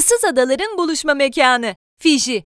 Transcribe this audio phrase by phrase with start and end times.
[0.00, 2.44] Issız adaların buluşma mekanı, Fiji.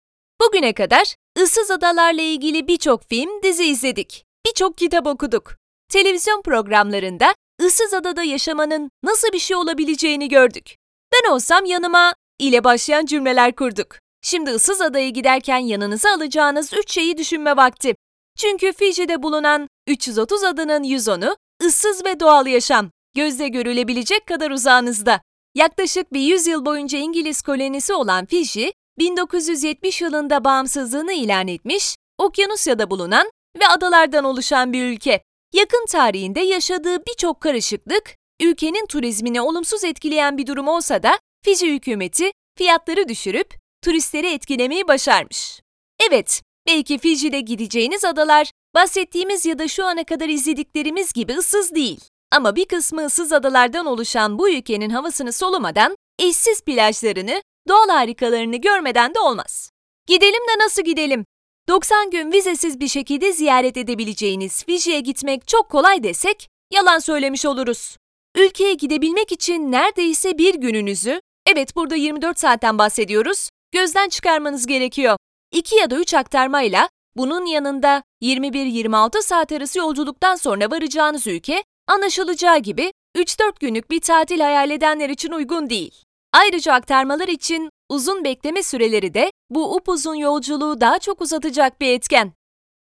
[0.40, 4.24] Bugüne kadar ıssız adalarla ilgili birçok film, dizi izledik.
[4.46, 5.56] Birçok kitap okuduk.
[5.93, 10.74] Televizyon programlarında ıssız adada yaşamanın nasıl bir şey olabileceğini gördük.
[11.12, 13.97] Ben olsam yanıma ile başlayan cümleler kurduk.
[14.22, 17.95] Şimdi ıssız adaya giderken yanınıza alacağınız üç şeyi düşünme vakti.
[18.39, 21.37] Çünkü Fiji'de bulunan 330 adanın 110'u
[21.67, 25.21] ıssız ve doğal yaşam, gözle görülebilecek kadar uzağınızda.
[25.57, 33.30] Yaklaşık bir yüzyıl boyunca İngiliz kolonisi olan Fiji, 1970 yılında bağımsızlığını ilan etmiş, Okyanusya'da bulunan
[33.61, 35.23] ve adalardan oluşan bir ülke.
[35.55, 42.30] Yakın tarihinde yaşadığı birçok karışıklık, ülkenin turizmini olumsuz etkileyen bir durum olsa da Fiji hükümeti
[42.59, 45.61] fiyatları düşürüp turistleri etkilemeyi başarmış.
[46.09, 52.00] Evet, belki Fiji'de gideceğiniz adalar bahsettiğimiz ya da şu ana kadar izlediklerimiz gibi ıssız değil.
[52.33, 59.15] Ama bir kısmı ıssız adalardan oluşan bu ülkenin havasını solumadan, eşsiz plajlarını, doğal harikalarını görmeden
[59.15, 59.71] de olmaz.
[60.07, 61.25] Gidelim de nasıl gidelim?
[61.69, 67.97] 90 gün vizesiz bir şekilde ziyaret edebileceğiniz Fiji'ye gitmek çok kolay desek, yalan söylemiş oluruz.
[68.37, 75.17] Ülkeye gidebilmek için neredeyse bir gününüzü, evet burada 24 saatten bahsediyoruz, gözden çıkarmanız gerekiyor.
[75.53, 82.59] 2 ya da 3 aktarmayla bunun yanında 21-26 saat arası yolculuktan sonra varacağınız ülke anlaşılacağı
[82.59, 86.03] gibi 3-4 günlük bir tatil hayal edenler için uygun değil.
[86.33, 92.33] Ayrıca aktarmalar için uzun bekleme süreleri de bu upuzun yolculuğu daha çok uzatacak bir etken.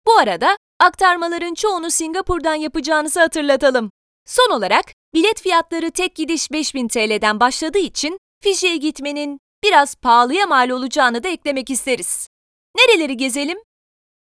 [0.06, 3.90] Bu arada aktarmaların çoğunu Singapur'dan yapacağınızı hatırlatalım.
[4.26, 4.84] Son olarak
[5.14, 11.28] bilet fiyatları tek gidiş 5000 TL'den başladığı için Fiji'ye gitmenin biraz pahalıya mal olacağını da
[11.28, 12.28] eklemek isteriz.
[12.76, 13.58] Nereleri gezelim?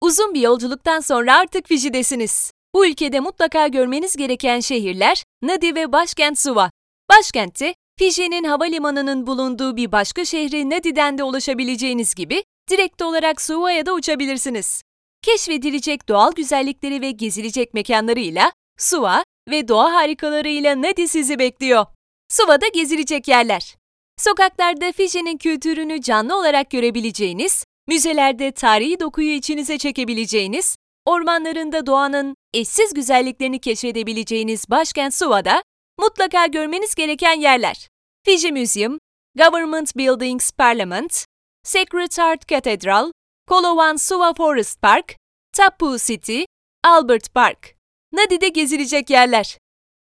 [0.01, 2.51] Uzun bir yolculuktan sonra artık Fiji'desiniz.
[2.73, 6.71] Bu ülkede mutlaka görmeniz gereken şehirler Nadi ve başkent Suva.
[7.09, 13.93] Başkentte Fiji'nin havalimanının bulunduğu bir başka şehri Nadi'den de ulaşabileceğiniz gibi direkt olarak Suva'ya da
[13.93, 14.81] uçabilirsiniz.
[15.21, 21.85] Keşfedilecek doğal güzellikleri ve gezilecek mekanlarıyla Suva ve doğa harikalarıyla Nadi sizi bekliyor.
[22.29, 23.75] Suva'da gezilecek yerler.
[24.17, 30.77] Sokaklarda Fiji'nin kültürünü canlı olarak görebileceğiniz, müzelerde tarihi dokuyu içinize çekebileceğiniz,
[31.09, 35.63] ormanlarında doğanın eşsiz güzelliklerini keşfedebileceğiniz başkent Suva'da
[35.99, 37.87] mutlaka görmeniz gereken yerler.
[38.25, 38.99] Fiji Museum,
[39.37, 41.25] Government Buildings Parliament,
[41.63, 43.11] Sacred Heart Cathedral,
[43.47, 45.15] Kolowan Suva Forest Park,
[45.53, 46.43] Tapu City,
[46.83, 47.75] Albert Park.
[48.13, 49.57] Nadi'de gezilecek yerler.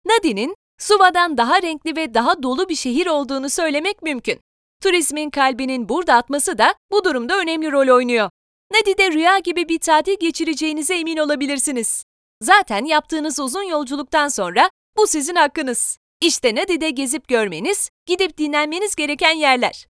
[0.06, 4.40] Nadi'nin Suva'dan daha renkli ve daha dolu bir şehir olduğunu söylemek mümkün.
[4.82, 8.30] Turizmin kalbinin burada atması da bu durumda önemli rol oynuyor.
[8.72, 12.04] Nadi'de rüya gibi bir tatil geçireceğinize emin olabilirsiniz.
[12.42, 15.98] Zaten yaptığınız uzun yolculuktan sonra bu sizin hakkınız.
[16.20, 19.86] İşte Nadi'de gezip görmeniz, gidip dinlenmeniz gereken yerler.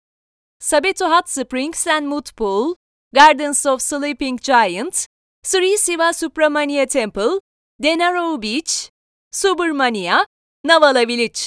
[0.60, 2.76] Sabeto Hot Springs and Mood Pool,
[3.14, 5.08] Gardens of Sleeping Giant,
[5.44, 7.40] Sri Siva Subramania Temple,
[7.84, 8.90] Denaro Beach,
[9.32, 10.26] Subramania,
[10.66, 11.40] Navala Village.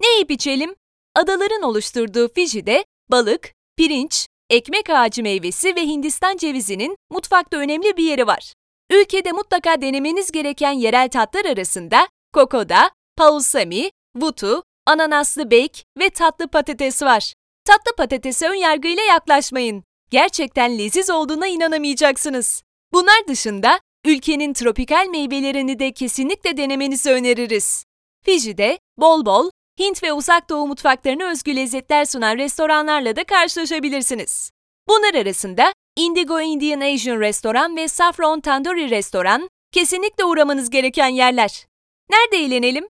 [0.00, 0.74] Ne yiyip içelim?
[1.14, 8.26] Adaların oluşturduğu Fiji'de balık, pirinç, ekmek ağacı meyvesi ve Hindistan cevizinin mutfakta önemli bir yeri
[8.26, 8.52] var.
[8.90, 17.02] Ülkede mutlaka denemeniz gereken yerel tatlar arasında kokoda, paulsami, vutu, ananaslı bek ve tatlı patates
[17.02, 17.34] var.
[17.64, 19.84] Tatlı patatese ön yargıyla yaklaşmayın.
[20.10, 22.62] Gerçekten leziz olduğuna inanamayacaksınız.
[22.92, 27.84] Bunlar dışında ülkenin tropikal meyvelerini de kesinlikle denemenizi öneririz.
[28.24, 34.50] Fiji'de bol bol Hint ve Uzak Doğu mutfaklarına özgü lezzetler sunan restoranlarla da karşılaşabilirsiniz.
[34.88, 41.66] Bunlar arasında Indigo Indian Asian Restoran ve Saffron Tandoori Restoran kesinlikle uğramanız gereken yerler.
[42.10, 42.88] Nerede eğlenelim?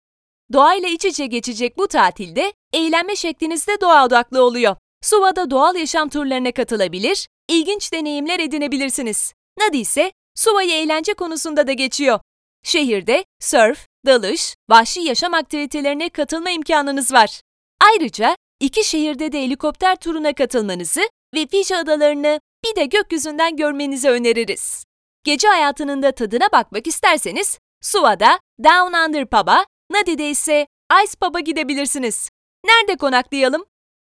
[0.53, 4.75] Doğayla iç içe geçecek bu tatilde eğlenme şekliniz de doğa odaklı oluyor.
[5.01, 9.33] Suva'da doğal yaşam turlarına katılabilir, ilginç deneyimler edinebilirsiniz.
[9.59, 12.19] Nadi ise Suva'yı eğlence konusunda da geçiyor.
[12.63, 17.41] Şehirde surf, dalış, vahşi yaşam aktivitelerine katılma imkanınız var.
[17.81, 21.01] Ayrıca iki şehirde de helikopter turuna katılmanızı
[21.35, 24.83] ve Fiji adalarını bir de gökyüzünden görmenizi öneririz.
[25.23, 30.67] Gece hayatının da tadına bakmak isterseniz Suva'da Down Under Pub'a, Nadi'de ise
[31.03, 32.29] Ice Pub'a gidebilirsiniz.
[32.65, 33.65] Nerede konaklayalım?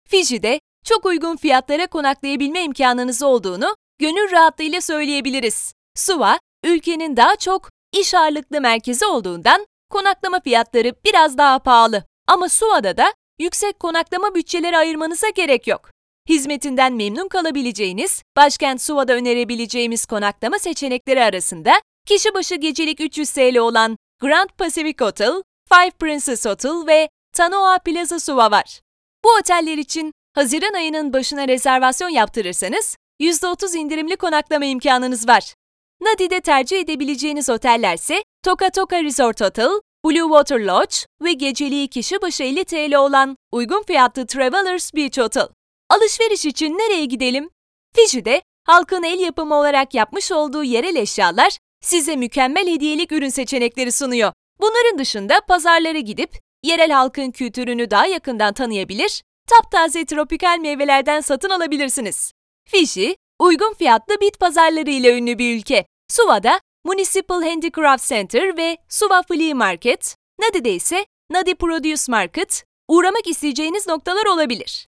[0.09, 5.73] Fiji'de çok uygun fiyatlara konaklayabilme imkanınız olduğunu gönül rahatlığıyla söyleyebiliriz.
[5.95, 12.03] Suva, ülkenin daha çok iş ağırlıklı merkezi olduğundan konaklama fiyatları biraz daha pahalı.
[12.27, 15.91] Ama Suva'da da yüksek konaklama bütçeleri ayırmanıza gerek yok.
[16.29, 23.97] Hizmetinden memnun kalabileceğiniz, başkent Suva'da önerebileceğimiz konaklama seçenekleri arasında kişi başı gecelik 300 TL olan
[24.21, 28.81] Grand Pacific Hotel, Five Princess Hotel ve Tanoa Plaza Suva var.
[29.23, 35.53] Bu oteller için Haziran ayının başına rezervasyon yaptırırsanız %30 indirimli konaklama imkanınız var.
[36.01, 39.69] Nadi'de tercih edebileceğiniz otellerse Toka Toka Resort Hotel,
[40.05, 45.47] Blue Water Lodge ve geceliği kişi başı 50 TL olan uygun fiyatlı Travelers Beach Hotel.
[45.89, 47.49] Alışveriş için nereye gidelim?
[47.95, 54.33] Fiji'de halkın el yapımı olarak yapmış olduğu yerel eşyalar size mükemmel hediyelik ürün seçenekleri sunuyor.
[54.61, 62.31] Bunların dışında pazarlara gidip yerel halkın kültürünü daha yakından tanıyabilir, taptaze tropikal meyvelerden satın alabilirsiniz.
[62.69, 65.85] Fiji, uygun fiyatlı bit pazarları ile ünlü bir ülke.
[66.09, 73.87] Suva'da Municipal Handicraft Center ve Suva Flea Market, Nadi'de ise Nadi Produce Market, uğramak isteyeceğiniz
[73.87, 74.87] noktalar olabilir.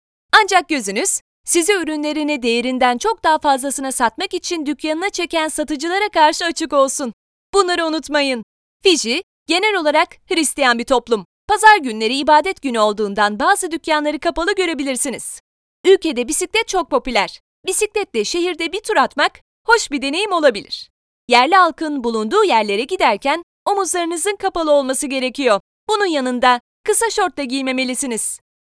[0.41, 6.73] Ancak gözünüz, sizi ürünlerini değerinden çok daha fazlasına satmak için dükkanına çeken satıcılara karşı açık
[6.73, 7.13] olsun.
[7.53, 8.43] Bunları unutmayın.
[8.83, 11.25] Fiji, genel olarak Hristiyan bir toplum.
[11.47, 15.41] Pazar günleri ibadet günü olduğundan bazı dükkanları kapalı görebilirsiniz.
[15.85, 17.39] Ülkede bisiklet çok popüler.
[17.65, 20.91] Bisikletle şehirde bir tur atmak hoş bir deneyim olabilir.
[21.31, 25.59] Yerli halkın bulunduğu yerlere giderken omuzlarınızın kapalı olması gerekiyor.
[25.89, 28.39] Bunun yanında kısa şort da giymemelisiniz.